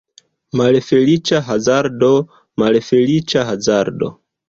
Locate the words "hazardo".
1.51-2.11, 3.55-4.15